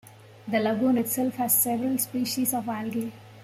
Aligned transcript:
The 0.47 0.59
lagoon 0.59 0.97
itself 0.97 1.35
has 1.35 1.61
several 1.61 1.95
species 1.99 2.55
of 2.55 2.67
algae. 2.67 3.11